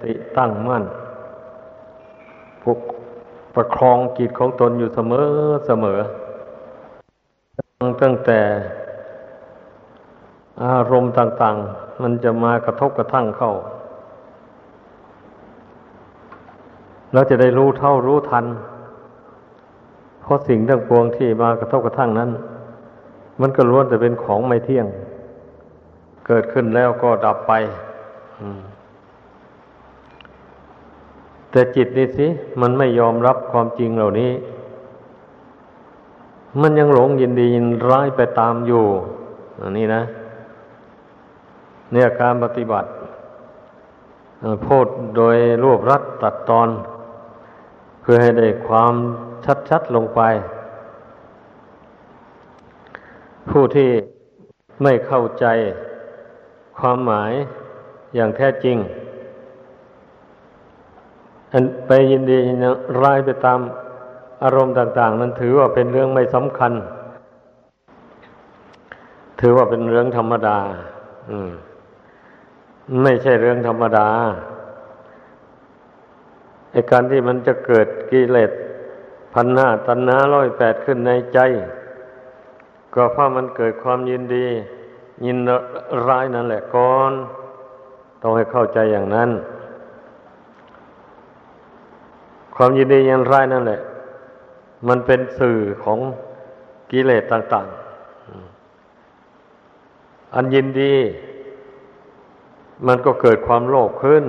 [0.00, 0.84] ติตั้งมั่น
[2.62, 2.78] พวก
[3.54, 5.28] ประคองจิตของตนอยู่เสมอ
[5.66, 5.98] เสมอ
[8.02, 8.40] ตั้งแต่
[10.64, 13.52] อารมณ์ต่าง ๆ มันจะมากระทบกระทั่งเข้า
[17.12, 18.44] เราจะได้รู้เท่ารู้ทัน
[20.20, 22.30] เพราะสิ่งทั้งปวงที่มากระทบกระทั่งนั้น
[23.40, 24.86] มันก็ล้วนแต่เป็นของไม่เที่ยง
[26.26, 27.52] เกิดขึ้นแล้วก็ดับไป
[31.52, 32.26] แต่จิตนี่สิ
[32.60, 34.32] มันไม่ยอมรับความจริงเหล่านี้
[36.60, 38.84] มันยังหลงยินดียินร้ายไปตามอยู่
[39.60, 40.02] อันนี้นะ
[41.92, 42.88] เนี่ยการปฏิบัติ
[44.66, 46.68] พูดโดยรวบรัดตัดตอน
[48.00, 48.94] เพื่อให้ได้ความ
[49.68, 50.20] ชัดๆลงไป
[53.50, 53.90] ผู้ที่
[54.82, 55.46] ไม่เข้าใจ
[56.78, 57.32] ความหมาย
[58.14, 58.76] อย่างแท้จริง
[61.86, 62.38] ไปยินดี
[63.02, 63.60] ร้ายไปตาม
[64.42, 66.72] อารมณ์ต่าง ๆ นั้นถือว่าเป็นเรื่องไม่สำคัญ
[69.40, 70.58] ถือว่าเป็นเรื่องธรรมดา
[71.30, 71.50] อืม
[73.02, 74.08] ไม่ใช่เรื่องธรรมดา
[76.72, 78.50] ไอการที่มันจะเกิดกิเลส
[79.32, 81.38] พันหน้าตันหน้าร้อยแปดขึ้นในใจ
[82.94, 84.46] ก็เพราะมันเกิดความยินดี
[85.26, 85.38] ยิน
[86.08, 87.12] ร้ายนั่นแหละก่อน
[88.22, 89.30] ต้องให้เข้าใจอย่างนั้น
[92.56, 93.80] ความยินดียินร้ายนั่นแหละ
[94.88, 95.98] มันเป็นสื่อของ
[96.90, 97.68] กิเลสต่าง
[98.60, 100.94] ๆ อันยินดี
[102.86, 104.24] มันก็เกิดความโลภขึ้น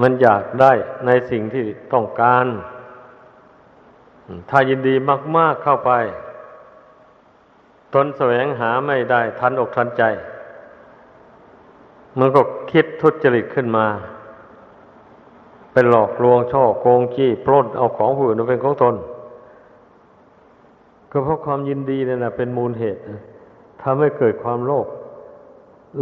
[0.00, 0.72] มันอยากได้
[1.06, 2.46] ในสิ่งที่ต้องการ
[4.50, 4.94] ถ้ายินดี
[5.36, 5.92] มาก ๆเข้าไป
[7.94, 10.02] ตนแสวงหาไม่ได้ ทันอกทันใจ
[12.18, 12.40] มันก็
[12.72, 13.86] คิดทุจริตขึ้นมา
[15.72, 18.94] เป็นหลอกลวงช่อโกงจี้ปล้นเอาของผู้อื่นมาเป็นของตน
[21.10, 23.00] ก็เพราะความยินดีนี่แหละเป็นมูลเหตุ
[23.82, 24.86] ทำให้เกิดความโลภ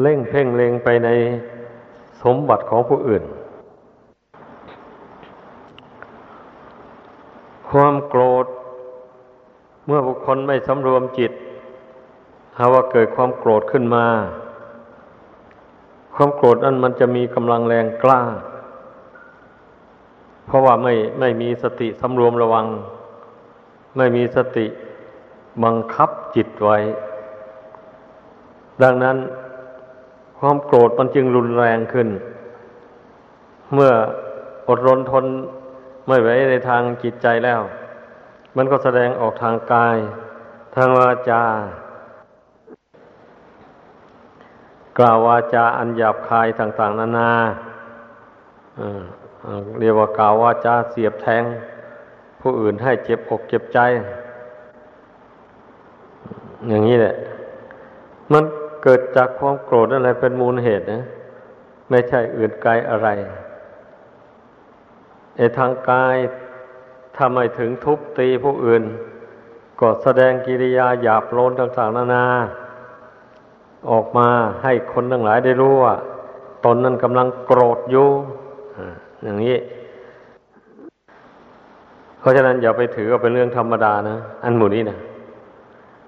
[0.00, 1.08] เล่งเพ่งเลงไปใน
[2.22, 3.22] สมบัติของผู้อื่น
[7.70, 8.46] ความโกรธ
[9.86, 11.32] เมื่อบุคคลไม่สำรวมจิต
[12.58, 14.06] หาว่าเกิดความโกรธขึ้นมา
[16.14, 18.20] ความโกรธนั้นมันจะมีกำลังแรงกล้า
[20.50, 22.66] เพราะว่าไม่ไม่มีสติสำรวมระวัง
[23.96, 24.66] ไม่มีสติ
[25.64, 26.78] บังคับจิตไว้
[28.82, 29.16] ดังนั้น
[30.38, 32.08] ความโกรธมันจึงรุนแรงขึ้น
[33.74, 33.92] เมื่อ
[34.68, 35.24] อดรนทน
[36.06, 37.60] ไม่ไหวในทางจิตใจแล้ว
[38.56, 39.96] มันก็แสดงออกทางกาย
[40.74, 41.44] ทางวาจา
[44.98, 47.30] กล่าววาจาอันหยาบคายต่าง ๆ นานา
[49.80, 51.44] เรียกว่ากล่าววาจาเสียบแทง
[52.40, 53.78] ผู้อื่นให้เจ็บอกเจ็บใจ
[56.68, 57.14] อย่างนี้แหละ
[58.32, 58.44] มัน
[58.82, 61.02] เกิดจากความโกรธอะไรเป็นมูลเหตุนะ
[61.90, 63.08] ไม่ใช่อื่นไกลอะไร
[65.36, 66.16] ไอ้ทางกาย
[67.16, 68.82] ถ้าไมถึงทุบตีผู้อื่น
[69.80, 72.24] ก็แสดงกิริยาหยาบโลนต่างๆนานา
[73.90, 74.28] ออกมา
[74.62, 75.94] ให้คนทั้งหลายได้รู้ว่า
[76.64, 78.08] ตนนั้นกำลังโกรธอยู่
[79.22, 79.56] อย่างนี้
[82.18, 84.98] เพราะฉะนั้นอย่าไปถือว่าเป็นเรื่องธรรมดานะ อันหมู่นี้นะ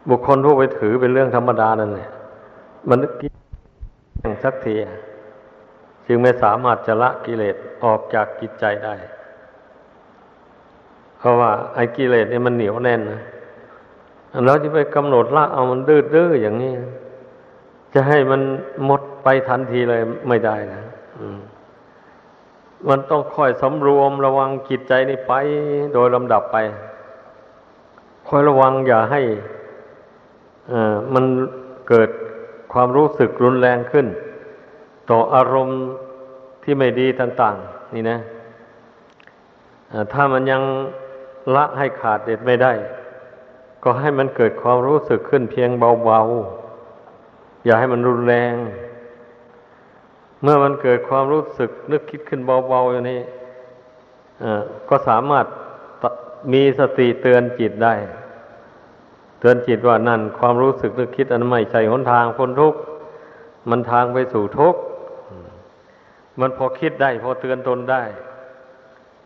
[0.08, 2.08] บุคคลผู้ไปถือเป็นเรื่องธรรมดานั่นแหละ
[2.88, 3.32] มันกิน
[4.44, 4.74] สักที
[6.06, 8.94] จึงไม่สามารถจะละกิเลสออกจากจิตใจได้
[11.18, 13.20] เพราะว่าไอ้กิเลสเนี่ยมันเหนียวแน่นนะ
[14.46, 16.72] เราจะไปกำหนดละเอามันดื้อๆออย่างนี้
[17.94, 18.40] จะให้มัน
[18.84, 20.80] หมดไปทันทีเลยไม่ได้นะ
[21.22, 21.51] มั
[22.88, 25.32] มันต้องค่อยสำรวมระวังจิตใจนี่ไป
[25.94, 26.56] โดยลำดับไป
[28.28, 29.22] คอยระวังอย่าให้
[31.14, 31.24] มัน
[31.88, 32.10] เกิด
[32.72, 34.06] ความรู้สึกรุนแรงขึ้น
[35.10, 35.80] ต่ออารมณ์
[36.62, 38.18] ที่ไม่ดีต่าง ๆ นี่นะ
[40.12, 40.62] ถ้ามันยัง
[41.54, 42.72] ละให้ขาดเด็ดไม่ได้
[43.82, 45.70] ก็ให้มันเกิดความรู้สึกขึ้นเพียง
[46.04, 46.20] เบา
[46.92, 48.54] ๆ อย่าให้มันรุนแรง
[50.42, 53.20] เมื่อมันเกิดความรู้สึกนึกคิดขึ้นเบาๆอย่างนี้
[54.88, 55.46] ก็สามารถ
[56.52, 57.94] มีสติเตือนจิตได้
[59.40, 62.78] เตือนจิตว่านั่นความรู้สึกนึกคิดอันไม่ใช่หนทางพ้นทุกข์
[63.70, 64.80] มันทางไปสู่ทุกข์
[66.40, 68.02] มันพอคิดได้ พอเตือนตนได้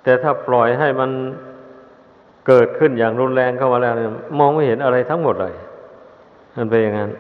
[0.02, 1.10] แต่ถ้าปล่อยให้มัน
[2.46, 5.54] เกิดขึ้นอย่างรุนแรงเข้ามาแล้วเนี่ยมองไม่เห็นอะไรทั้งหมดเลย
[6.56, 7.10] มันเป็นอย่างนั้น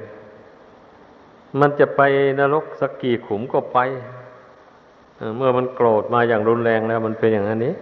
[1.60, 2.00] มันจะไป
[2.40, 3.78] นรกสักกี่ขุมก็ไป
[5.36, 7.74] เมื่อมันโกรธมาอย่างรุนแรงแล้ว มันเป็นอย่างนี้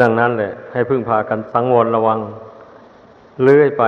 [0.00, 2.20] ดังนั้นแหละ ให้พึ่งพากันสังวรระวัง
[3.42, 3.84] เลื่อยไป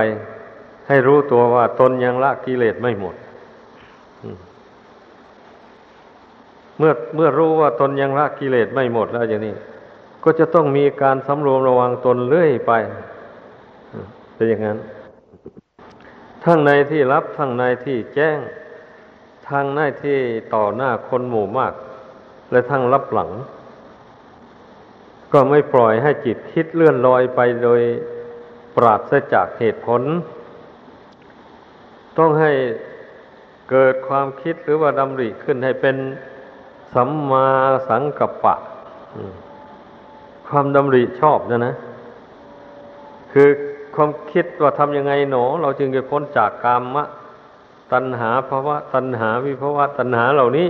[0.87, 3.15] ให้รู้ตัวว่าตนยังละกิเลสไม่หมด
[6.77, 9.55] เมื่อเมื่อรู้ว่าตนยังละกิเลสไม่หมดแล้วอย่างนี้
[10.23, 12.71] ก็จะต้องมีการสำรวมระวังตนเลื่อยไป
[14.35, 14.77] เป็นอย่างนั้น
[16.43, 18.37] ทั้งในที่รับทั้งในที่แจ้ง
[19.49, 20.19] ทั้งในที่
[20.55, 21.73] ต่อหน้าคนหมู่มาก
[22.51, 23.31] และทั้งรับหลัง
[25.33, 27.81] ก็ไม่ปล่อยให้จิตคิดเลื่อนลอยไปโดย
[28.75, 30.01] ปราศจากเหตุผล
[32.17, 32.51] ต้องให้
[33.69, 35.95] เกิดความคิดหรือว่าดำริขึ้นให้เป็น
[36.93, 37.47] สัมมา
[37.89, 38.55] สังกัปปะ
[40.47, 41.75] ความดำริชอบนะนะ
[43.31, 43.49] คือ
[43.95, 47.05] ความคิดว่าทำยังไงหนอ เราจึงจะพ้นจากกามะ
[47.93, 50.69] ตัณหาภาวะตัณหาวิภาวะตัณหาเหล่านี้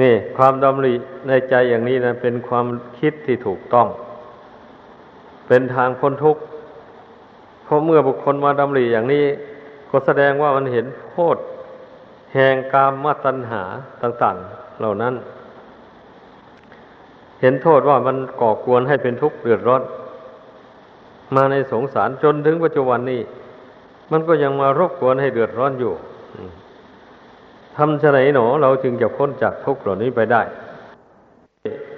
[0.00, 0.94] นี่ ความดำริ
[1.28, 2.66] ในใจอย่างนี้นะ เป็นความ
[2.98, 3.86] คิดที่ถูกต้อง
[5.48, 6.42] เป็นทางพ้นทุกข์
[7.64, 9.24] เพราะเมื่อบุคคลมาดำริอย่างนี้
[9.90, 11.36] ก็แสดงว่ามันเห็นโทษ
[12.34, 13.62] แห่งกามมาตัณหา
[14.02, 15.14] ต่างๆ เหล่านั้น
[17.40, 19.82] เห็นโทษว่ามันก่อกวนให้เป็นทุกข์เดือดร้อน
[21.34, 23.20] มาในสงสารจนถึงปัจจุบันนี้
[24.12, 25.92] มันก็ยังมารบกวนให้เดือดร้อนอยู่
[27.76, 30.42] ทำชะไหนหนอ เราจึงจะพ้นจากทุกข์เหล่านี้ไปได้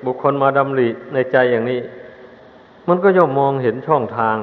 [0.05, 1.81] บุคคลมาดำริในใจอย่างนี้
[2.88, 4.37] มันก็ย่อมมองเห็นช่องทาง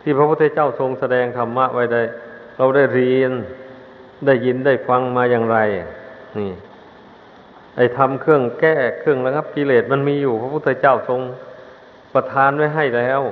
[0.00, 2.02] ที่พระพุทธเจ้าทรงแสดงธรรมะไว้ได้
[2.56, 3.32] เราได้เรียน
[4.26, 5.58] ได้ยินได้ฟังมาอย่างไร
[6.38, 6.52] นี่
[7.76, 11.20] ไอ้ทำเครื่องแก้เครื่องระงับกิเลสมันมีอยู่ พระพุทธเจ้าทรง
[12.14, 13.22] ประทานไว้ให้แล้ว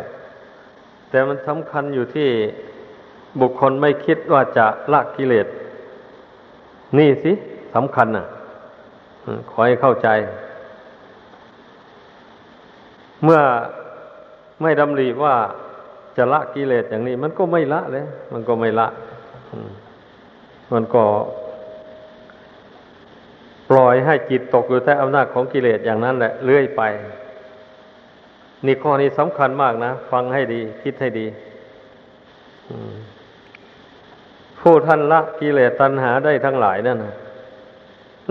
[1.10, 2.28] แต่มันสำคัญอยู่ที่
[3.40, 5.46] บุคคลไม่คิดว่าจะละกิเลส
[6.98, 7.32] นี่สิ
[7.74, 8.26] สำคัญน่ะ
[9.50, 10.08] ขอให้เข้าใจ
[13.24, 13.40] เมื่อ
[14.62, 15.34] ไม่ดำริว่า
[16.16, 18.88] จะละกิเลสอย่างนี้ มันก็ไม่ละเลย มันก็ไม่ละ
[20.72, 21.04] มันก็
[23.70, 26.82] ปล่อยให้จิตตกอยู่ใต้อำนาจของกิเลสอย่างนั้นแหละเลื่อยไป
[28.66, 31.26] นี่ข้อนี้สำคัญมากนะ ฟังให้ดี คิดให้ดี
[34.60, 36.98] ผู้ท่านละกิเลสตัณหาได้ทั้งหลายนั่น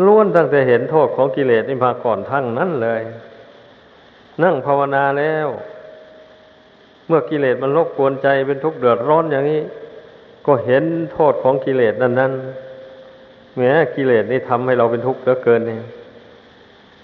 [0.05, 3.01] ล้วนตั้งแต่เห็นโทษของกิเลสนี่มาก่อนทั้งนั้นเลย
[4.43, 5.47] นั่งภาวนาแล้ว
[7.07, 9.61] เมื่อกิเลสมันรบกวนใจเป็นทุกข์เดือดร้อนอย่างนี้
[10.45, 10.83] ก็เห็น
[11.13, 12.33] โทษของกิเลสนั้นนั้น
[13.57, 15.81] แม้กิเลสนี่ทำให้เราเป็นทุกข์เหลือเกินเนี่ย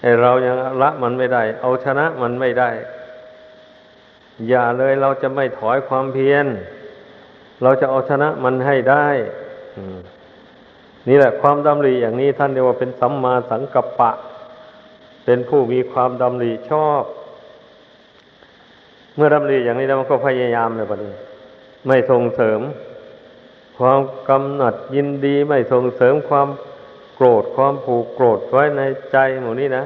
[0.02, 2.70] ไอเรายังละมันไม่ได้ เอาชนะมันไม่ได้
[4.48, 6.46] อย่าเลยเราจะไม่ถอยความเพียร
[7.62, 9.06] เราจะเอาชนะมันให้ได้
[11.08, 14.10] นี่แหละความดำริอย่างนี้ท่านเรียกว่าเป็นสัมมาสังกัปปะ
[15.24, 17.02] เป็นผู้มีความดำริชอบ
[19.16, 21.14] เมื่อดำริอย่างนี้แล้วมันก็พยายามเลยประเดี๋ย
[21.86, 22.60] ไม่ส่งเสริม
[23.78, 26.48] ความกำหนัดยินดีไม่ส่งเสริมความ
[27.14, 28.80] โกรธความผูกโกรธไว้ใน
[29.12, 29.84] ใจหมู่นี้นะ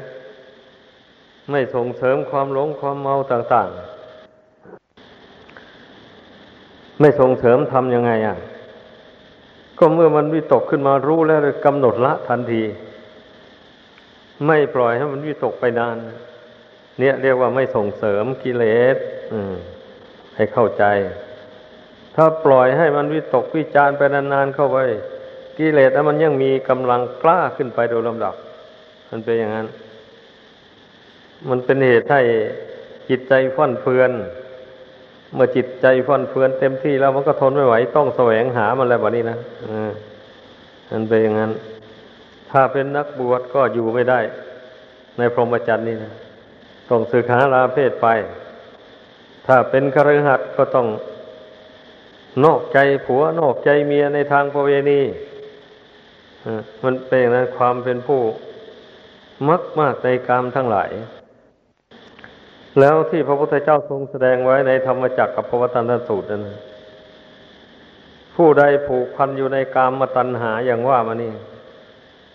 [1.50, 3.97] ไม่ส่งเสริมความหลงความเมาต่าง ๆ
[7.00, 8.36] ไม่ส่งเสริมทำยังไงอะ
[9.78, 12.62] ก็เมื่อมันวิตกขึ้นมารู้แล้วกำหนดละทันที
[14.46, 15.96] ไม่ปล่อยให้มันวิตกไปนาน
[16.98, 18.96] เนี่ยเรียกว่าไม่ส่งเสริมกิเลส
[20.36, 20.84] ให้เข้าใจ
[22.14, 24.78] ถ้าปล่อยให้มันวิตกวิจารไปนานๆเข้าไป
[25.58, 28.34] กิเลสแล้วมันยังมีกำลังกล้าขึ้นไปโดยลำดับ
[29.10, 29.66] มันเป็นอย่างนั้น
[31.48, 32.20] มันเป็นเหตุให้
[33.08, 34.10] จิตใจฟั่นเฟือน
[35.34, 39.38] เมื่อจิตใจฟันเฟือนเต็มที่แล้วมันก็ทนไม่ไหวต้องแสวงหามันแล้วแบบนี้นะ
[40.90, 41.52] มันเป็นอย่างนั้น
[42.50, 44.20] ถ้าเป็นนักบวชก็อยู่ไม่ได้
[45.18, 46.12] ในพรหมจรรย์นี่นะ
[46.88, 48.06] ต้องศึกษาลาเพศไป
[49.46, 50.86] ถ้าเป็นคฤหัสถ์ก็ต้อง
[52.44, 55.00] นอกใจผัวนอกใจเมียในทางประเวณี
[56.84, 58.20] มันเป็นอย่างนะความเป็นผู้
[59.48, 60.90] มักมากในกามทั้งหลาย
[62.80, 66.42] แล้วที่พระพุทธเจ้าทรงแสดงไว้ในธรรมจักรกับพระวันสูตรนั้น
[68.34, 71.32] ผู้ใดผูกพันอยู่ในกามมตัญหาอย่างว่ามานี่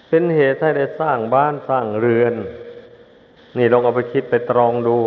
[0.09, 2.33] เป็นเหตุให้ได้สร้างบ้านสร้างเรือน
[3.57, 4.97] นี่ลองเอาไปคิดไปตรองดู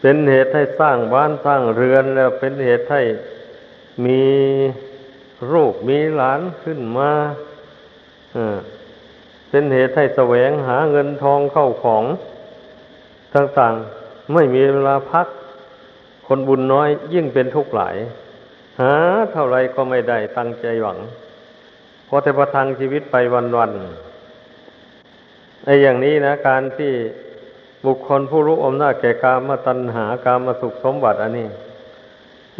[0.00, 3.02] เป็นเหตุให้สร้างบ้านสร้างเรือนแล้วเป็นเหตุให้
[4.04, 4.22] มี
[5.50, 7.10] รูปมีหลานขึ้นมา
[8.36, 8.58] อ่า
[9.50, 12.04] เป็นเหตุให้แสวงหาเงินทองเข้าของ
[13.34, 15.26] ต่างๆ ไม่มีเวลาพัก
[16.26, 17.96] คนบุญน้อยยิ่งเป็นทุกข์หลาย
[18.80, 18.92] หา
[19.32, 20.98] เท่าไรก็ไม่ได้ตั้งใจหวัง
[22.08, 26.92] พอแต่ประทังชีวิตไปวันๆไอ้อย่างนี้นะ การที่
[27.86, 31.48] บุคคลผู้รู้อำนาจแก่กามมาตัณหากามมาสุขสมบัติอันนี้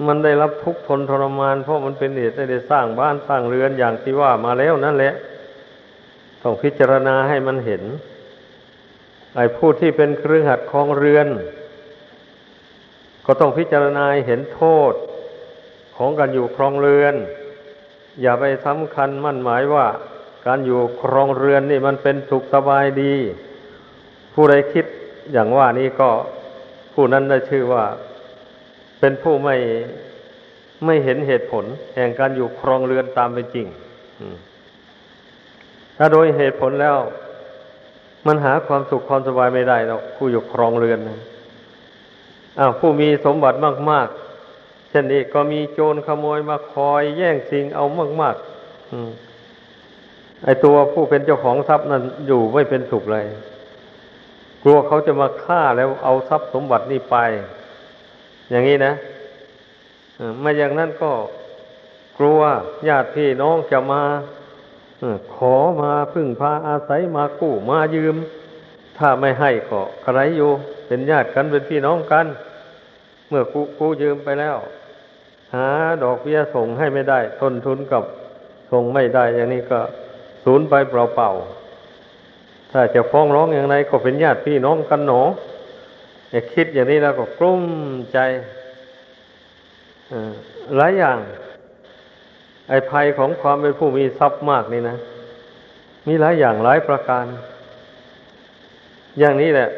[0.07, 5.14] มันได้รับทุกข์ทนทรมาน เพราะมันเป็นเหตุได้สร้างบ้านสร้างเรือนอย่างที่ว่ามาแล้วนั่นแหละ
[6.42, 7.83] ต้องพิจารณาให้มันเห็น
[9.37, 11.28] ไอ้ผู้ที่เป็นเครือขัดคองเรือน
[13.26, 14.92] ก็ต้องพิจารณาเห็นโทษ
[15.97, 17.14] ของการอยู่ครองเรือน
[18.23, 19.87] อย่าไปสำคัญมั่นหมายว่า
[20.47, 23.14] การอยู่ครองเรือนนี่มันเป็นสุขสบายดี
[24.35, 24.87] ผู้ใดคิด
[25.33, 26.11] อย่างว่านี้ก็
[26.95, 27.85] ผู้นั้นได้ชื่อว่า
[29.00, 29.57] เป็นผู้ไม่
[30.85, 31.64] ไม่เห็นเหตุผล
[31.95, 33.66] แห่งการอยู่ครองเรือนตามเป็นจริง
[35.99, 36.99] ถ้าโดยเหตุผลแล้ว
[38.26, 41.19] มันหาความสุขความสบายไม่ได้หรอกผู้อยู่ครองเรือนนะ
[42.59, 43.57] อ้าวผู้มีสมบัติ
[43.90, 44.09] มาก
[44.49, 47.85] ๆ เช่นนี้ก็มีโจรขโมยมาคอยแย่งสิ่งเอา
[48.21, 53.26] มากๆไอตัวผู้เป็นเจ้าของทรัพย์นั้นอยู่ไม่เป็นสุขเลย
[54.62, 57.17] กลัวเขาจะมาฆ่าแล้วเอาทรัพย์สมบัตินี่ไป
[58.50, 58.93] อย่างนี้นะ
[60.40, 61.11] ไม่อย่างนั้นก็
[62.19, 62.40] กลัว
[62.88, 64.02] ญาติพี่น้องจะมา
[65.35, 68.17] ขอมาพึ่งพาอาศัยมากู้มายืม
[68.99, 70.50] ถ้าไม่ให้ก็ใครอยู่
[70.87, 72.26] เป็นญาติกันเป็นพี่น้องกัน
[73.28, 74.57] เมื่อกู้กู้ยืมไปแล้ว
[75.55, 75.67] หา
[76.02, 78.02] ดอกเบี้ยส่งให้ไม่ได้ ทนทุนกับ
[78.73, 79.81] ส่งไม่ได้ อย่างนี้ก็
[80.45, 85.23] สูญไปเปล่าๆถ้าจะฟ้องร้องอย่างไรก็เป็นญาติพี่น้องกันหนอ
[86.31, 87.62] อย่าคิดอย่างนี้แล้วก็กลุ้ม
[88.12, 88.19] ใจ
[90.76, 91.19] หลายอย่าง
[92.68, 94.96] ไอ้ภัยของความเป็นผู้มีทรัพย์มากนี่นะ
[96.06, 97.26] มีหลายอย่างหลายประการ
[99.18, 99.68] อย่างนี้แหละ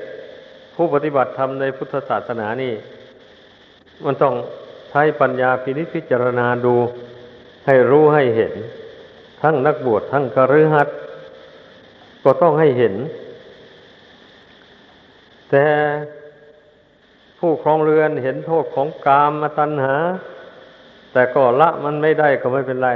[0.75, 2.75] ผู้ปฏิบัติธรรมในพุทธศาสนานี่
[4.05, 4.35] มันต้อง
[4.91, 6.75] ใช้ปัญญาพินิจพิจารณาดู
[7.67, 8.53] ให้รู้ให้เห็น
[9.43, 10.89] ทั้งนักบวชทั้งกระหัด
[12.25, 12.95] ก็ต้องให้เห็น
[15.51, 15.67] แต่
[17.39, 19.95] ผู้ครองเรือนเห็นโทษของกามตัณหา
[21.13, 22.91] แต่ก็ละมันไม่ได้ก็ไม่เป็นไร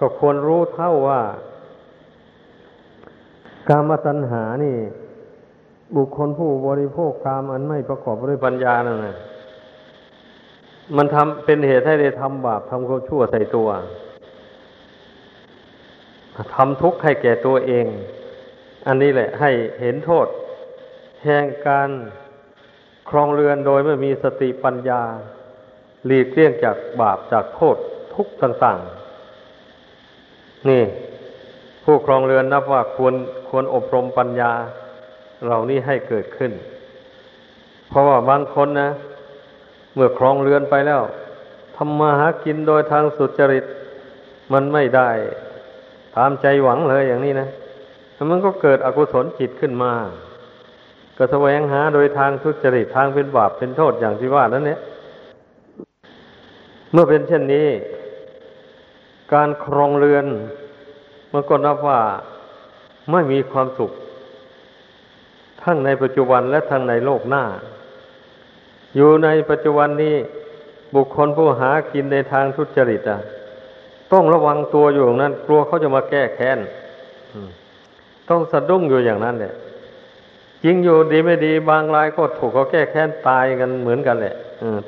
[0.00, 1.20] ก็ควรรู้เท่าว่า
[3.68, 4.76] กามตัณหานี่
[5.96, 9.16] บุคคลผู้บริโภคกามอันไม่ประกอบด้วยปัญญานั่นนะ
[10.96, 13.68] มันทำเป็นเหตุให้ได้ทำบาปทำความชั่วใส่ตัว
[16.54, 17.86] ทำทุกข์ให้แก่ตัวเอง
[18.86, 19.50] อันนี้แหละ ให้
[19.80, 20.26] เห็นโทษ
[21.24, 21.90] แห่งการ
[23.10, 25.02] ครองเรือนโดยไม่มีสติปัญญา
[26.06, 27.76] หลีกเลี่ยงจากบาปจากโทษ
[28.14, 30.84] ทุกต่างๆ นี่
[31.84, 33.14] ผู้ครองเรือนนับว่าควร
[33.48, 34.52] ควรอบรมปัญญา
[35.44, 36.52] เหล่านี้ให้เกิดขึ้น
[37.88, 38.90] เพราะว่าบางคนนะ
[39.94, 41.02] เมื่อครองเรือนไปแล้ว
[41.76, 43.64] ทำมาหากินโดยทางสุจริต
[44.52, 45.10] มันไม่ได้
[46.16, 47.48] ตามใจหวังเลยอย่างนี้นะ
[48.30, 49.92] มันก็เกิดอกุศลจิตขึ้นมา
[51.16, 54.80] ก็แสวงหาโดยทางทุจริตทางเป็นบาปเป็นโทษอย่างที่ว่านั้นเนี่ย
[56.98, 57.68] มื่อเป็นเช่นนี้
[59.32, 60.26] การครองเรือน
[61.32, 62.00] มันก็นับว่า
[63.10, 63.90] ไม่มีความสุข
[65.62, 67.44] ทั้งในปัจจุบันและทั้งในโลกหน้า
[68.96, 70.16] อยู่ในปัจจุบันนี้
[70.94, 73.18] บุคคลผู้หากินในทางทุจริตอะ
[74.12, 76.58] ต้องระวังตัวอยู่อย่างนั้น กลัวเขาจะมาแก้แค้น
[78.28, 79.54] ต้องสะดุ้งอยู่อย่างนั้นเนี่ย
[80.64, 84.34] จริงอยู่ดีไม่ดีบางรายก็ถูกเขาแก้แค้นตายกันเหมือนกันแหละ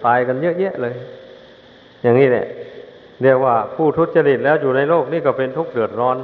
[0.06, 0.94] ตายกันเยอะแยะเลย
[2.02, 2.46] อย่างนี้แหละ
[3.22, 6.16] เรียกว่าผู้ทุจริตแล้วอยู่ในโลกนี้ก็เป็นทุกข์เดือดร้อน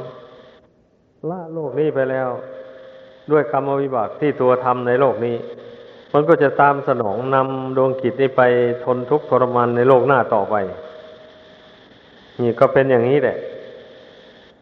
[1.30, 2.28] ละโลกนี้ไปแล้ว
[3.30, 5.36] ด้วยกรรมวิบากที่ตัวทำในโลกนี้
[6.12, 8.42] มันก็จะตามสนองนำดวงกิจนี้ไป
[8.84, 10.54] ทนทุกข์ทรมานในโลกหน้าต่อไป
[12.40, 13.36] นี่ก็เป็นอย่างนี้แหละ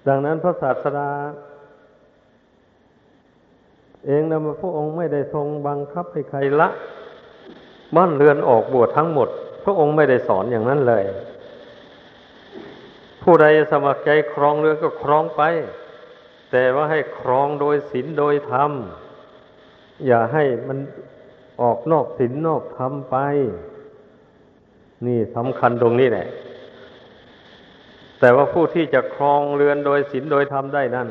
[0.08, 1.08] ดังนั้นพระศาสดา
[4.06, 6.68] เองนะพระองค์ไม่ได้ทรงบังคับให้ใครละ
[7.96, 9.28] บ้านเรือนออกบวชทั้งหมด
[9.64, 11.04] พระองค์ไม่ได้สอนอย่างนั้นเลย
[13.22, 15.42] ผู้ใดสมัครใจครองเรือนก็ครองไป
[16.50, 18.70] แต่ว่าให้ครองโดยศีลโดยธรรม
[20.06, 20.78] อย่าให้มัน
[21.62, 23.16] ออกนอกศีลนอกธรรมไป
[25.06, 26.26] นี่สำคัญตรงนี้แหละ
[28.20, 31.08] แต่ว่าผู้ที่จะครองเรือนโดยศีลโดยธรรมได้นั่น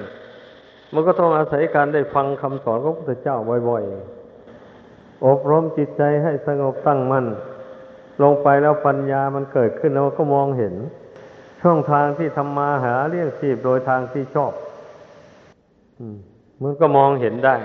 [0.93, 3.37] มันก็ต้องอาศัยการได้ฟังคำสอนของพระพุทธเจ้า
[3.69, 7.25] บ่อยๆ อบรมจิตใจให้สงบตั้งมัน่น
[8.23, 10.75] ลงไปแล้วปัญญามันเกิดขึ้นแล้วก็มองเห็น
[11.61, 14.53] ช่องทางที่ทำมาหาเลี้ยงชีพโดยทางที่ชอบ
[16.61, 17.57] มันก็มองเห็นได้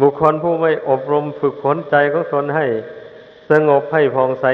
[0.00, 2.66] บุคคลผู้ไม่อบรมฝึกฝนใจของตนให้
[3.50, 4.46] สงบให้ผ่องใส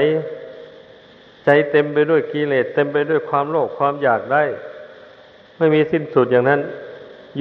[1.45, 4.43] ใจเต็มไปด้วยกิเลสเต็มไปด้วยความโลภความอยากได้
[5.57, 6.61] ไม่มีสิ้นสุดอย่างนั้น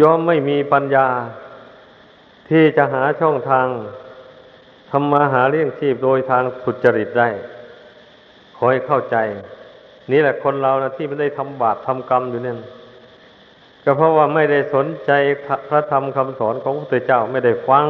[0.01, 1.07] ย่อมไม่มีปัญญา
[2.49, 3.67] ที่จะหาช่องทาง
[4.91, 7.29] ทำมาหาเลี้ยงชีพโดยทางสุจริตได้
[8.57, 9.17] ขอให้เข้าใจ
[10.11, 12.59] นี่แหละคนเรานะที่ไม่ได้ทำบาปทำกรรมอยู่เนี่ย
[13.85, 15.11] ก็เพราะว่าไม่ได้สนใจ
[15.69, 17.87] พระธรรมคำสอนของพระพุทธเจ้าไม่ได้ฟัง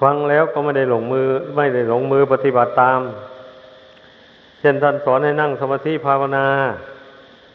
[0.00, 3.00] ฟังแล้วก็ไม่ได้ลงมือ ไม่ได้ลงมือปฏิบัติตาม
[4.60, 6.46] เช่นท่านสอนให้นั่งสมาธิภาวนา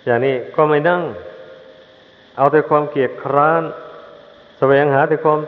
[0.06, 1.02] อย่างนี้ก็ไม่นั่ง
[2.38, 3.64] เอาแต่ความเกียดคร้าน
[4.60, 5.40] แสวงหาแต่ความ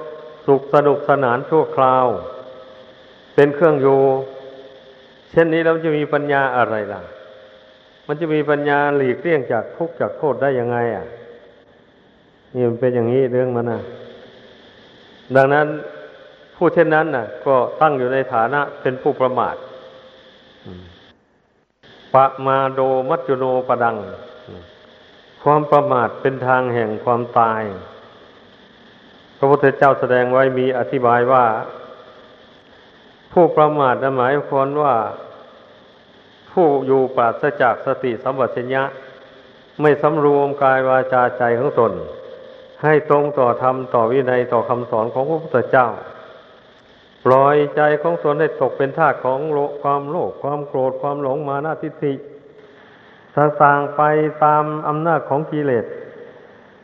[0.47, 2.07] สุขสนุกสนานชั่วคราว
[3.35, 3.99] เป็นเครื่องอยู่
[5.31, 7.01] เช่นนี้เราจะมีปัญญาอะไรล่ะ
[8.07, 11.05] มันจะมีปัญญาหลีกเลี่ยงจากทุกข์จากโทษได้ยังไง อะ
[12.53, 13.81] นี่มันเป็นอย่างนี้เรื่องมันนะ
[15.35, 15.67] ดังนั้น
[16.55, 19.55] ผู้เช่นนั้นน่ะ ก็ตั้งอยู่ในฐานะเป็นผู้ประมาท
[22.13, 23.97] ปะมาโดมัจจุโนปดัง
[25.43, 27.61] ความประมาทเป็นทางแห่งความตาย
[29.37, 31.45] พระพุทธเจ้าแสดงไว้มีอธิบายว่า
[33.33, 34.95] ผู้ประมาทหมายความว่า
[36.51, 38.83] ผู้อยู่ปราศจากสติสัมปชัญญะ
[39.81, 41.91] ไม่สำรวมกายวาจาใจของตน
[42.83, 45.87] ให้ตรงต่อธรรมต่อวินัยต่อคำสอนของพระพุทธเจ้า
[47.25, 52.13] ปล่อยใจของตนให้ตกเป็นทาสของโลความโลภความโกรธความหลงมานาทิฏฐิ
[53.37, 54.01] ต่างๆไป
[54.43, 55.85] ตามอำนาจของกิเลส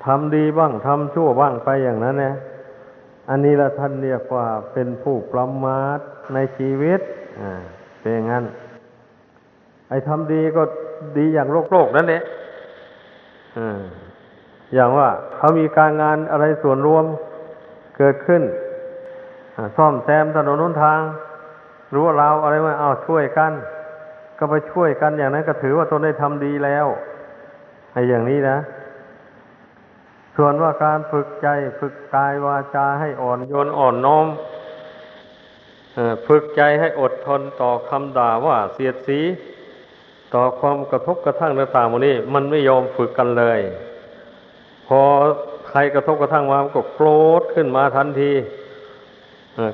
[0.05, 2.35] ทำดีบ้างทำชั่วบ้างไปอย่างนั้นนะ
[3.29, 5.99] อันนี้ละท่านเรียกว่าเป็นผู้ประมาท
[6.33, 6.99] ในชีวิต
[7.41, 7.61] อ่า
[7.99, 8.43] เป็นอย่างนั้น
[9.89, 10.63] ไอ้ทำดีก็
[11.17, 12.21] ดีอย่างโลกโลกนั่นแหละ
[13.57, 13.79] อ่า
[14.73, 17.05] อย่างว่าเขามีการงานอะไรส่วนรวม
[17.97, 18.41] เกิดขึ้น
[19.77, 20.99] ซ่อมแซมถนนนนทาง
[21.93, 23.51] รู้ว่าเราอะไรมาเอาช่วยกัน
[24.37, 26.85] ก็ไปช่วยกันอย่างนั้นก็ถือว่าตนได้ทำดีแล้ว
[27.93, 28.57] ไอ้อย่างนี้นะ
[30.37, 31.47] ส่วนว่าการฝึกใจ
[31.79, 34.27] ฝึกกายวาจาให้อ่อนโยนอ่อนน้อม
[36.27, 39.19] ฝึกใจให้อดทนต่อคำด่าว่าเสียดสี
[40.33, 43.59] ต่อความกระทบกระทั่งต่างๆวันนี้ มันไม่ยอมฝึกกันเลย
[44.87, 45.01] พอ
[45.69, 47.07] ใครกระทบกระทั่งมามันก็โกร
[47.39, 48.31] ธขึ้นมาทันที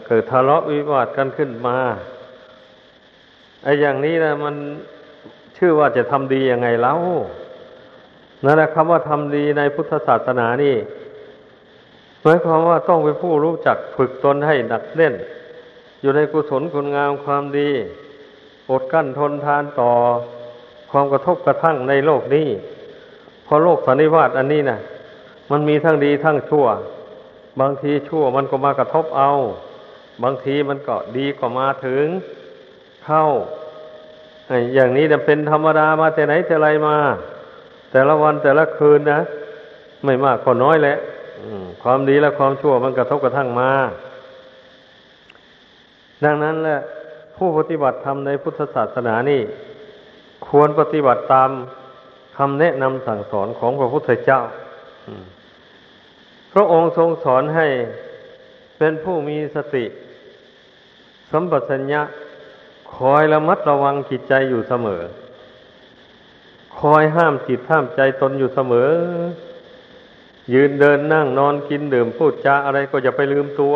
[0.06, 1.78] เกิดทะเลาะวิวาทกันขึ้นมา
[3.64, 4.56] ไอ้อย่างนี้นะมัน
[5.58, 6.94] ชื่อว่าจะทำดียังไงเล่า
[8.44, 10.76] นั่นแหละคำว่าทำดีในพุทธศาสนานี่
[12.22, 15.14] หมายความว่าต้องเป็นผู้รู้จักฝึกตนให้หนักแน่น
[16.06, 17.70] อยู่ในกุศลคุณงามความดี
[18.70, 19.92] อดกั้นทนทานต่อ
[20.92, 22.48] ความกระทบกระทั่งในโลกนี้
[23.44, 24.80] เพอโลกสันนิวาตอันนี้นะ
[25.52, 26.66] มันมีทั้งดีทั้งชั่ว
[27.60, 29.32] บางทีชั่วมันก็มากระทบเอา
[30.24, 32.06] บางทีมันก็ดีก็มาถึง
[33.06, 33.24] เข้า
[34.76, 36.98] อย่างนี้จะเป็นธรรมดามาแต่ไหนแต่ไรมา
[37.92, 39.20] แต่ละวันแต่ละคืนนะ
[40.06, 40.98] ไม่มากก็น้อยแหละ
[41.84, 43.72] ความดีและความชั่วมันกระทบกระทั่งมา
[46.24, 46.80] ดังนั้นแหละ
[47.38, 49.42] ผู้ปฏิบัติธรรมในพุทธศาสนานี่
[50.48, 51.50] ควรปฏิบัติตาม
[52.38, 54.40] คำแนะนำสั่งสอนของพระพุทธเจ้า
[56.54, 57.68] พระองค์ทรงสอนให้
[58.78, 59.86] เป็นผู้มีสติ
[61.32, 62.02] สัมปชัญญะ
[62.96, 65.02] คอยระมัดระวังจิตใจอยู่เสมอ
[66.80, 68.90] คอยห้ามจิตห้ามใจตนอยู่เสมอ
[70.54, 73.76] ยืนเดินนั่งนอนกินดื่มพูดจาอะไรก็อย่าไปลืมตัว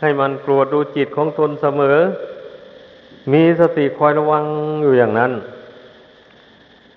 [0.00, 1.98] ให้มันกลัวดูจิตของตนเสมอ
[3.32, 4.44] มีสติคอยระวัง
[4.82, 5.32] อยู่อย่างนั้น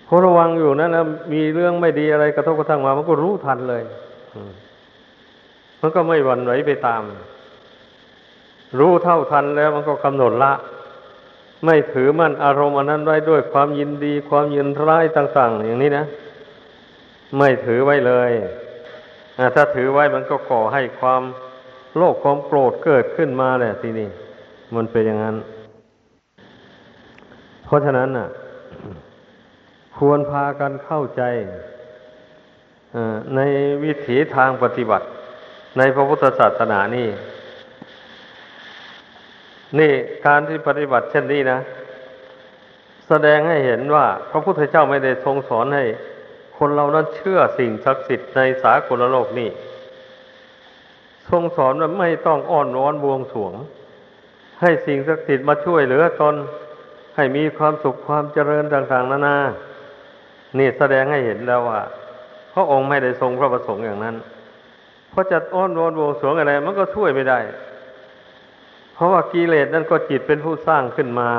[0.07, 3.83] พอระวังอยู่นั้นแล้วมีเรื่องไม่ดีอะไรกระทบกระทั่งมา มันก็รู้ทันเลย
[5.81, 7.03] มันก็ไม่หวั่นไหวไปตาม
[8.79, 10.53] รู้เท่าทันแล้วมันก็กำหนดละ
[11.65, 16.05] ไม่ถือมั่นอารมณ์อันนั้นไว้ด้วยความยินดี ความยินร้ายต่าง ๆ อย่างนี้นะ
[17.37, 18.31] ไม่ถือไว้เลย
[19.55, 21.21] ถ้าถือไว้มันก็ก่อให้ความ
[21.97, 24.07] โลภความโกรธเกิดขึ้นมาแหละทีนี้
[24.75, 25.35] มันเป็นอย่างนั้น
[27.65, 28.27] เพราะฉะนั้นน่ะ
[29.97, 31.21] ควรพากันเข้าใจ
[33.35, 33.39] ใน
[33.83, 35.05] วิถีทางปฏิบัติ
[35.77, 37.07] ในพระพุทธศาสนานี่
[39.79, 39.91] นี่
[40.25, 41.59] การที่ปฏิบัติเช่นนี้นะ
[43.07, 45.85] แสดงให้เห็นว่า พระพุทธเจ้าไม่ได้ทรงสอนให้
[46.57, 49.49] คนเรานั้นเชื่อสิ่งศักดิ์สิทธิ์ในสากลโลกนี่
[51.29, 53.53] ทรงสอนว่าไม่ต้องอ้อนวอนบวงสวง
[54.61, 56.35] ให้สิ่งศักดิ์สิทธิ์มาช่วยเหลือตน
[57.15, 59.37] ให้มีความสุขความเจริญต่าง ๆ นานา
[60.57, 61.81] นี่แสดงให้เห็นแล้วว่า
[62.53, 64.15] พระองค์ไม่ได้ทรงพระประสงค์อย่างนั้น
[65.09, 67.39] เพราะจะอ้อนวอนบวงสวงอะไร มันก็ช่วยไม่ได้
[68.93, 71.31] เพราะว่ากิเลสนั่นก็จิตเป็นผู้สร้างขึ้นมา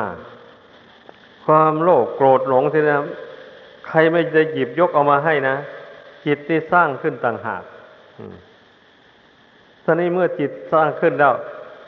[1.44, 2.98] ความโลภโกรธหลงที่นะ
[3.86, 5.56] ใครไม่ได้หยิบยกเอามาให้นะ
[6.26, 7.62] จิตที่สร้างขึ้นต่างหาก
[9.90, 11.34] ท่านี้เมื่อจิตสร้างขึ้นแล้ว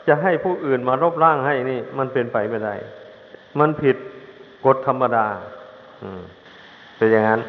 [0.07, 2.75] จะให้ผู้อื่นมารบร่างให้นี่ มันเป็นไปไม่ได้
[3.59, 3.95] มันผิด
[4.65, 5.27] กฎธรรมดา
[6.97, 7.41] เป็นอย่างนั้น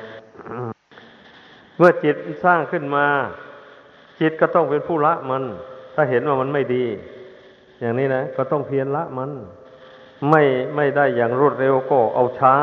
[1.76, 3.06] เมื่อจิตสร้างขึ้นมา
[4.20, 5.42] จิตก็ต้องเป็นผู้ละมัน
[5.94, 6.84] ถ้าเห็นว่ามันไม่ดี
[7.80, 9.30] อย่างนี้นะก็ต้องเพียรละมัน
[10.30, 10.42] ไม่
[10.76, 12.54] ไม่ได้อย่างรวดเร็วก็เอาช้า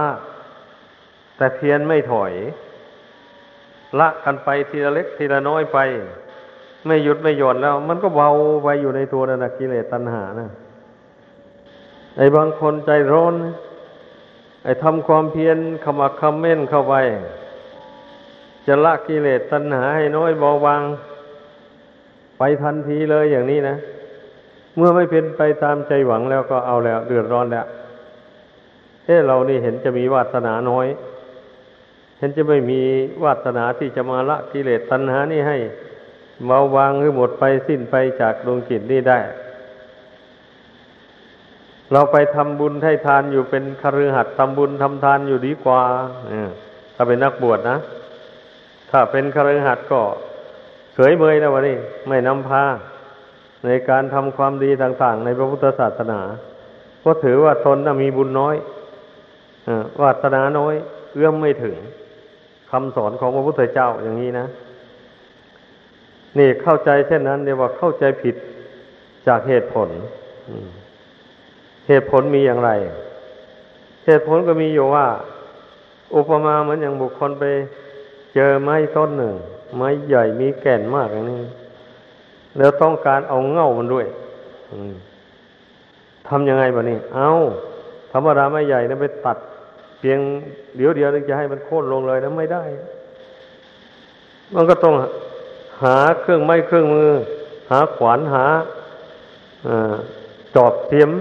[1.38, 2.34] แต่เพียรไม่ถอย
[4.00, 5.80] ละกันไปทีละเล็กทีละน้อยไป
[6.86, 8.30] ไม่หยุดไม่หย่อนแล้ว มันก็เบา
[8.64, 10.50] ไปอยู่ในตัวนั่นนะกิเลสตัณหานะ
[12.18, 13.36] ไอ้บางคนใจร้อน
[14.64, 16.96] ไอ้ทำความเพียรขมักคำเม่นเข้าไป
[18.68, 20.82] จะละกิเลสตัณหาให้น้อยเบาบาง
[22.38, 23.76] ไปทันทีเลยอย่างนี้นะ
[24.76, 27.66] เมื่อไม่เป็นไปตามใจหวังแล้วก็เอาแล้ว เดือดร้อนแล้ว
[29.06, 30.88] เฮ้เรานี่เห็นจะมีวาสนาน้อย
[32.20, 32.82] เห็นจะไม่มี
[33.24, 35.58] วาสนาที่จะมาละกิเลสตัณหานี่ให้
[36.46, 39.20] เบาบางหรือหมดไปสิ้นไปจากดวงจิตนี่ได้
[41.92, 45.82] เราไปทำบุญให้ทานอยู่เป็นคฤหัสถ์ทำบุญทำทานอยู่ดีกว่า
[46.96, 47.78] ถ้าเป็นนักบวชนะ
[48.92, 50.02] ถ้าเป็นคฤหัสถ์ก็
[50.94, 52.64] เฉยเมยนะวะนี่ไม่นำพา
[53.66, 56.20] ในการทำความดีต่าง ๆ ในพระพุทธศาสนา
[57.04, 58.56] ก็ถือว่าตนมีบุญน้อย
[60.02, 60.76] วาสนาน้อย
[61.14, 61.76] เอื้อมไม่ถึง
[62.72, 64.46] คำสอนของพระพุทธเจ้าอย่างนี้นะ
[66.38, 68.36] นี่เข้าใจเช่นนั้นเรียกว่าเข้าใจผิด
[69.28, 69.90] จากเหตุผล
[71.88, 72.72] เหตุผลมีอย่างไร
[74.06, 75.06] เหตุผลก็มีอยู่ว่า
[76.16, 77.44] อุปมาเหมือนอย่างบุคคลไป
[78.36, 79.34] เจอไม้ต้นหนึ่ง
[79.78, 81.42] ไม้ใหญ่มีแก่นมากอย่างนี้
[82.58, 84.06] แล้วต้องการเอาเง่ามันด้วย
[86.28, 87.30] ทำยังไงบะนี่เอา
[88.12, 89.38] ธรรมดาไม้ใหญ่นะไปตัด
[90.00, 90.20] เพียง
[90.78, 92.64] เดี๋ยวเดียวจะให้มันโค่นลงเลยนะไม่ได้
[94.56, 94.94] มันก็ต้อง
[95.84, 97.12] หาเครื่องไม้เครื่องมือ
[97.72, 98.46] หาขวานหา
[99.68, 99.70] อ
[100.56, 101.12] จอบเทียม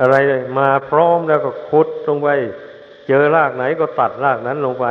[0.00, 2.28] อะไรเลยมาพร้อมแล้วก็ขุดลงไป
[3.08, 4.86] เจอรากไหนก็ตัดรากนั้นลงไป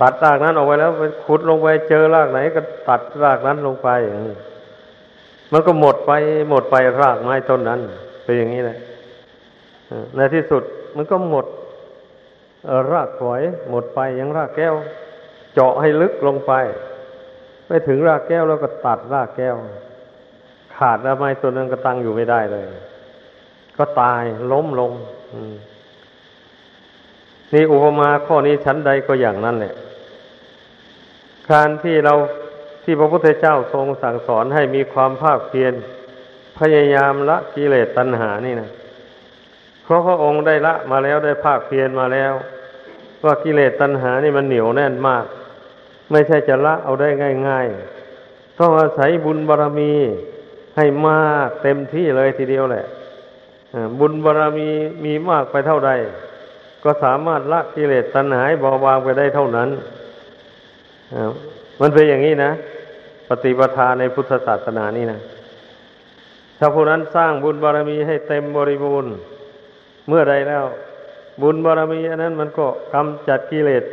[0.00, 3.88] ตัดรากนั้นออกไปแล้วไปขุดลงไป เจอรากไหนก็ตัดรากนั้นลงไป
[5.52, 6.12] มันก็หมดไป
[6.50, 7.80] หมดไปรากไม้ต้นนั้น
[8.24, 8.78] เป็นอย่างนี้แหละ
[10.16, 10.62] ในที่สุด
[10.96, 11.46] มันก็หมด
[12.92, 14.74] รากฝอยหมดไปยังรากแก้ว
[15.54, 16.52] เจาะให้ลึกลงไป
[17.66, 19.56] ไปถึงรากแก้วแล้วก็ตัดรากแก้ว
[20.76, 22.66] ขาดแล้วไม้ต้นนั้นก็ตั้งอยู่ไม่ได้เลย
[23.76, 24.92] ก็ตายล้มลง
[27.52, 29.74] นี่อุปมาข้อนี้ชั้นใดก็อย่างนั้นแหละ
[31.50, 32.14] การที่เรา
[32.82, 35.72] ที่พระพุทธเจ้าทรงสั่งสอนให้มีความภาคเพียร
[36.58, 38.70] พยายามละกิเลสตัณหานี่นะ
[39.84, 42.32] เพราะพระองค์ได้ละมาแล้วได้ภาคเพียรมาแล้ว
[43.24, 45.24] ว่ากิเลสตัณหานี่มันเหนียวแน่นมาก
[46.12, 47.08] ไม่ใช่จะละเอาได้
[47.48, 47.66] ง่าย
[48.12, 49.92] ๆ ต้องอาศัยบุญบารรมี
[50.76, 52.84] ให้มากเต็มที่เลยทีเดียวแหละ
[54.00, 54.68] บุญบารรมี
[55.04, 55.90] มีมากไปเท่าใด
[56.84, 59.68] ก็สามารถละกิเลสตัณหาเบาบางไปได้เท่านั้น
[61.80, 62.50] มันเป็นอย่างนี้นะ
[63.28, 65.18] ปฏิปทาในพุทธศาสนานี่นะ
[66.58, 69.12] ถ้าผู้นั้นสร้างบุญบารรมีให้เต็มบริบูรณ์
[70.08, 70.64] เมื่อใดแล้ว
[71.42, 73.84] บุญบารรมีอันนั้นมันก็กำจัดกิเลส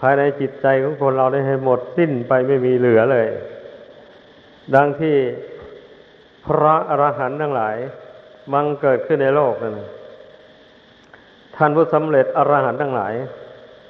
[0.00, 3.28] ภายในจิตใจของคนเราได้ให้หมดสิ้นไปไม่มีเหลือเลย
[4.74, 5.16] ดังที่
[6.44, 7.76] พระอรหันต์ทั้งหลาย
[8.52, 9.78] บังเกิดขึ้นในโลกนั่น
[11.56, 13.14] ท่านผู้สำเร็จอรหันต์ทั้งหลาย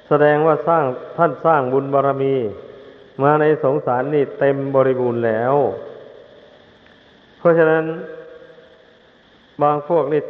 [0.07, 0.83] แสดงว่าสร้าง
[1.17, 2.35] ท่านสร้างบุญบารรมี
[3.21, 5.53] มาในสงสารนี่เต็มบริบูรณ์แล้ว
[7.37, 7.83] เพราะฉะนั้น
[9.61, 10.21] บางพวกนี่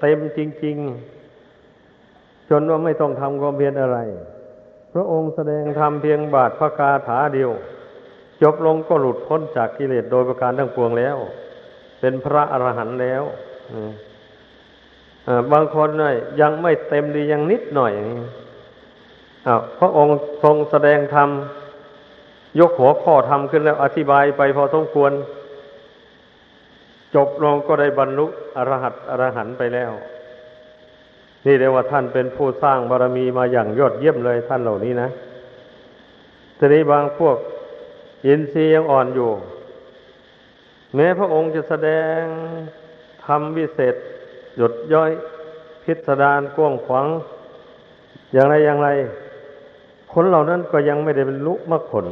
[0.00, 0.76] เต็มจริง
[1.64, 3.98] ๆ จนว่าไม่ต้องทำความเพียรอะไร
[4.94, 7.50] พระองค์แสดงทำเพียงบาทพระกาถาเดียว
[8.42, 11.16] จบลงก็หลุดพ้นจากกิเลสโดยประการทั้งปวงแล้ว
[12.00, 13.22] เป็นพระอรหันต์แล้ว
[15.52, 17.92] บางคนน่ยยังไม่เต็มดียังนิดหน่อย
[19.46, 21.28] อพระองค์ทรงแสดงธรรม
[22.60, 25.12] ยกหัวข้อธรรมขึ้นแล้วอธิบายไปพอสมควร
[27.14, 28.26] จบลงก็ได้บรรลุ
[28.56, 29.92] อรหัตอรหันต์ไปแล้ว
[31.44, 35.08] นี่เรียกว่าท่านเป็นผู้สร้างบารรมีมาอย่างยอดเยี่ยมเลยท่านเหล่านี้นะ
[36.58, 37.36] ทีนี้บางพวก
[38.26, 39.30] อินทรีย์ยังอ่อนอยู่
[40.94, 42.20] แม้พระองค์จะแสดง
[43.24, 43.94] ทำวิเศษ
[44.56, 45.10] หยดย้อย
[45.82, 47.06] พิสดารกว้างขวาง
[48.32, 48.88] อย่างไรอย่างไร
[50.12, 52.06] คนเหล่านั้นก็ยังไม่ได้บรรลุมรรคผล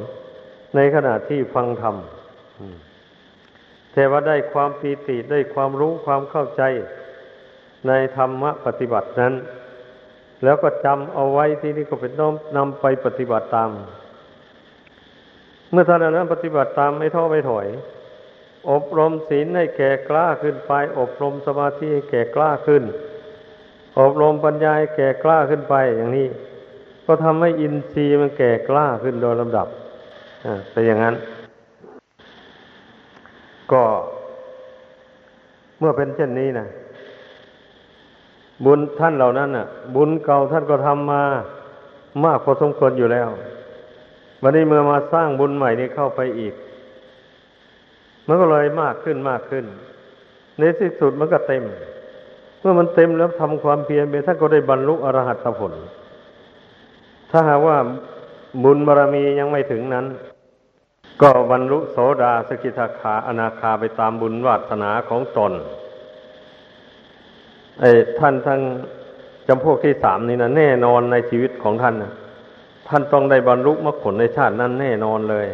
[0.75, 1.97] ในขณะที่ฟังธรรม
[3.93, 6.63] แต่ว่าได้ความปีติได้ความรู้ความเข้าใจ
[7.87, 9.35] ในธรรมะปฏิบัตินั้น
[10.45, 13.71] แล้วก็จำเอาไว้ที่นี่ก็เป็นน้อมนำไปปฏิบัติตาม
[15.71, 17.67] เมื่อท่านนั้นปฏิบัติตามไม่ท้อไม่ถอย
[18.71, 22.83] อบรมศีลให้แก่กล้าขึ้นไป อบรมสมาธิให้แก่กล้าขึ้น
[24.01, 26.27] อบรมปัญญาให้แก่กล้าขึ้นไปอย่างนี้
[27.07, 29.67] ก็ทำให้อินทรีย์มันแก่กล้าขึ้นโดยลำดับ
[30.47, 31.15] อ่าเป็นอย่างนั้น
[33.73, 33.83] ก็
[35.79, 36.67] เมื่อเป็นเช่นนี้นะ
[38.65, 41.23] บุญท่านเหล่านั้นน่ะ บุญเก่าท่านก็ทำมา
[42.25, 43.29] มากพอสมควรอยู่แล้ว
[44.43, 46.55] วันนี้เมื่อมาสร้างบุญใหม่นี้เข้าไปอีก
[48.27, 49.65] มันก็เลยมากขึ้นมากขึ้น
[50.59, 51.65] ในที่สุดมันก็เต็ม
[52.61, 55.73] เมื่อมันเต็มแล้วทำความเพียรไปท่านก็ได้บรรลุอรหัตผล
[57.31, 57.77] ถ้าหากว่า
[58.65, 60.07] บุญบารรมียังไม่ถึงนั้น
[61.23, 65.53] ก็บรรลุโสดาสกิทาคาอนาคาไปตามบุญวาสนาของตน
[67.81, 68.61] ไอ้ท่านทั้ง
[69.49, 72.13] จำพวกที่สามนี่นะแน่นอนในชีวิตของท่านนะ
[72.89, 75.47] ท่านต้องได้บรรลุมรรคผลในชาตินั้นแน่นอนเลย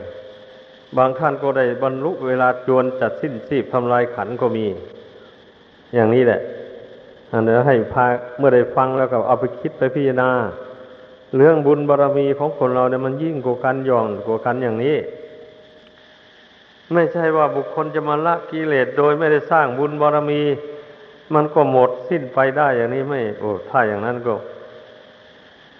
[0.96, 4.66] บางท่านก็ได้บรรลุเวลาจวนจัดสิ้นสีบทำลายขันก็มี
[5.94, 6.40] อย่างนี้แหละ
[7.32, 8.06] อันนี้ให้พา
[8.38, 10.30] เมื่อได้ฟังแล้วก็เอาไปคิดไปพิจารณา
[11.36, 14.96] เรื่องบุญบารรมีของคนเราเนี่ยมันยิ่งกว่ากันย่องกว่ากันอย่างนี้
[16.92, 20.42] ไม่ใช่ว่าบุคคลจะมาละกิเลสโดยไม่ได้สร้างบุญบารรมี
[21.34, 24.34] มันก็หมดสิ้นไปได้อย่างนี้ไม่โอ้ถ้าอย่างนั้นก็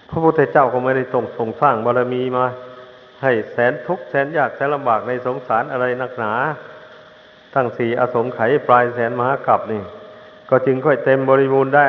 [0.09, 2.45] พระพุทธเจ้าก็ไม่ได้ตรงทรงสร้างบารมีมา
[3.23, 6.33] ให้แสนทุกข์แสนยากแสนลำบากในสงสารอะไรนักหนา
[7.53, 9.81] ทั้งสี่อสงไขยปลายแสนมหากรัปนี่
[10.49, 11.87] ก็จึงค่อยเต็มบริบูรณ์ได้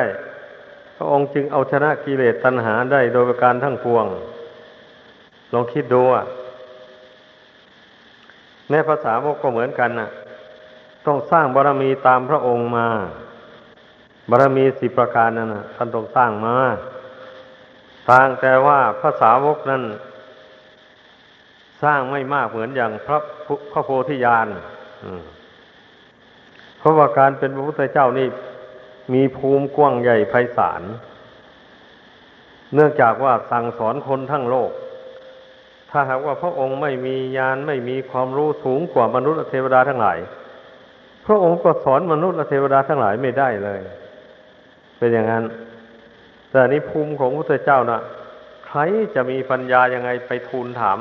[0.95, 4.05] พระองค์จึงเอาชนะกิเลสตัณหาได้โดยประการทั้งปวง
[5.53, 6.25] ลองคิดดูอะ
[8.69, 10.09] แม้ภาษาวกก็เหมือนกันน่ะ
[11.05, 12.87] ต้องสร้างบารมีตามพระองค์มา
[14.31, 16.55] บารมีสิประการนั้นนะท่านต้องสร้างมา
[18.09, 19.83] ต่างแต่ว่าภาษาวกนั้น
[21.83, 23.17] สร้างไม่มากเหมือนอย่างพระ
[23.71, 24.47] พระโพธิญาณ
[26.79, 28.27] เพราะว่าการเป็นพระพุทธเจ้านี่
[29.13, 30.81] มีภูมิกว้างใหญ่ไพศาล
[32.73, 34.71] เนื่องจากว่าสั่งสอนคนทั้งโลก
[35.89, 40.17] ถ้าหากว่าพระองค์ไม่มีญาณไม่มีความรู้สูงกว่ามนุษย์เทวดาทั้งหลาย
[41.25, 43.79] พระองค์ก็สอนมนุษย์เทวดาทั้งหลายไม่ได้เลย
[45.01, 45.45] เป็นอย่างนั้น
[46.51, 48.01] แต่นี้ภูมิของพระพุทธเจ้านะ่ะ
[48.67, 48.79] ใคร
[49.15, 50.99] จะมีปัญญายังไงไปทูลถาม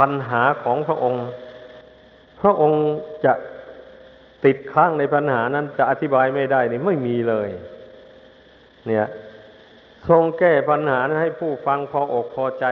[0.00, 1.24] ปัญหาของพระองค์
[2.40, 2.82] พระองค์
[3.24, 3.32] จะ
[4.44, 7.48] ติดข้างในปัญหานั้นจะอธิบายไม่ได้นี่ไม่มีเลย
[8.86, 9.06] เนี่ย
[10.08, 12.64] ทรงแก้ปัญหาให้ผู้ฟังพออกพอใจ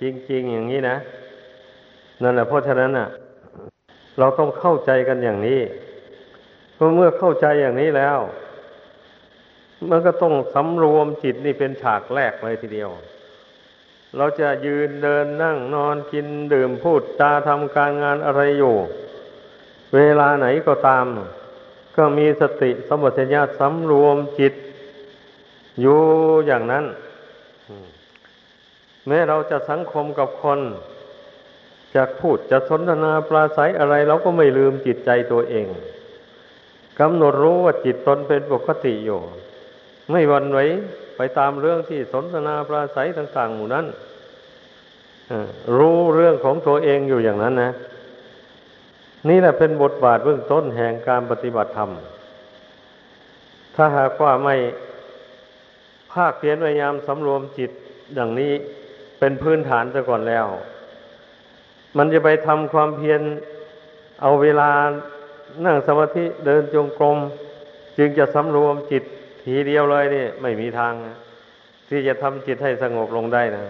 [0.00, 0.96] จริง ๆ อย่างนี้นะ
[2.22, 3.08] นั่นแหละเพราะฉะนั้นอะ
[4.18, 5.60] เราต้องเข้าใจกันอย่างนี้
[6.74, 8.18] เพราะเมื่อเข้าใจอย่างนี้แล้ว
[9.90, 12.90] มันก็ต้องสำรวมจิตนี่เป็นฉากแรกเลยทีเดียว
[14.16, 18.76] เราจะยืนเดินนั่งนอนกินดื่มพูดจาทำการงานอะไรอยู่
[19.94, 21.06] เวลาไหนก็ตาม
[21.96, 24.54] ก็มีสติสมบัติญาสำรวมจิต
[25.80, 26.00] อยู่
[26.46, 26.84] อย่างนั้น
[29.06, 30.60] แม้เราจะสังคมกับคน
[31.94, 35.66] จะพูดจะสนทนาปราศัยอะไรเราก็ไม่ลืมจิตใจตัวเอง
[37.00, 39.20] กำหนดรู้ว่าจิตตนเป็นปกติอยู่
[40.10, 40.58] ไม่วันไหว
[41.16, 43.86] ไปตามเรื่องที่สนทนาปราศัยต่าง ๆ หมู่นั้น
[45.76, 47.70] รู้เรื่องของตัวเองอยู่อย่างนั้นนะ
[49.28, 51.90] นี่แหละเป็นบทบาทเบื้องต้นแห่งการปฏิบัติธรรม
[53.74, 54.56] ถ้าหากว่าไม่
[56.12, 57.70] ภาคเพียรพยายามสำรวมจิต
[58.14, 58.52] อย่างนี้
[59.18, 60.46] เป็นพื้นฐานซะก่อนแล้ว
[61.96, 63.20] มันจะไปทำความเพียร
[64.22, 64.70] เอาเวลา
[65.64, 67.18] นั่งสมาธิเดินจงกรม
[67.98, 69.04] จึงจะสำรวมจิต
[69.44, 70.92] ทีเดียวเลยนี่ไม่มีทาง
[71.88, 73.64] ที่จะทำจิตให้สงบลงได้นะ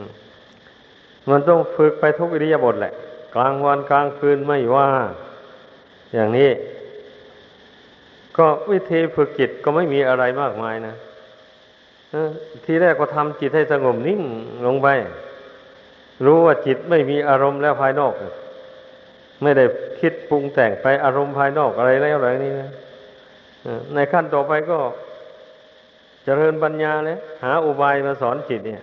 [0.00, 0.02] ม
[1.30, 2.92] มันต้องฝึกไปทุกอิริยาบถแหละ
[3.34, 4.88] กลางวันกลางคืนไม่ว่า
[6.14, 6.50] อย่างนี้
[8.36, 10.94] ก็วิธีฝึกจิตก็ไม่มีอะไรมากมายนะ
[12.64, 14.22] ทีแรกก็ทำจิตให้สงบนิ่ง
[14.66, 14.88] ลงไป
[16.24, 18.14] รู้ว่าจิตไม่มีอารมณ์แล้วภายนอก
[19.42, 19.64] ไม่ได้
[20.00, 22.70] คิดปรุงแต่งไปอารมณ์ภายนอกอะไรแล้วอะไรนี้นะ
[23.94, 24.78] ในขั้นต่อไปก็
[26.28, 28.82] จริญปัญญาเลยหาอุบายมาสอนจิตเนี่ย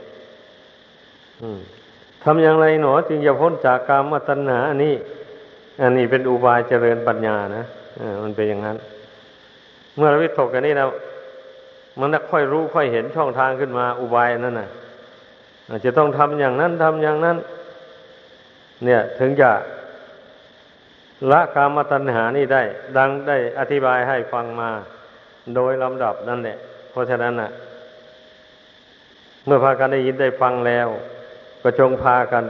[2.24, 4.96] ทำอย่างไรหนอ จึงจะพ้นจากกามตัณหาอันนี้
[5.82, 7.64] อันนี้เป็นอุบายเจริญปัญญานะ
[8.24, 8.78] มันเป็นอย่างนั้น
[9.96, 10.90] เมื่อเราวิตกกันนี้แล้ว
[12.00, 14.70] มันค่อยรู้ค่อยเห็นช่องทางขึ้นมาอุบายนั่นน่ะ
[15.86, 17.38] จะต้องทำอย่างนั้นทำอย่างนั้น
[18.86, 19.52] เนี่ย ถึงจะ
[21.32, 22.62] ละกามตัณหานี่ได้
[22.98, 24.70] ดังได้อธิบายให้ฟังมา
[25.56, 26.58] โดยลำดับนั่นแหละ
[26.96, 27.52] เพราะฉะนั้นอะ
[29.46, 30.88] เมื่อพากันได้ยินได้ฟังแล้ว
[31.62, 32.44] ก็จงพากัน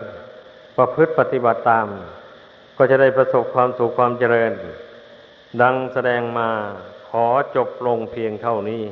[0.77, 1.87] ประพฤติปฏิบัติตาม
[2.77, 4.51] ก็จะได้ประสบความสุขความเจริญ
[5.61, 6.49] ดังแสดงมา
[7.09, 8.83] ขอจบลงเพียงเท่านี้